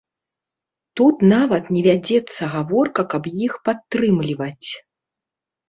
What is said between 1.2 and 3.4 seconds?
нават не вядзецца гаворка, каб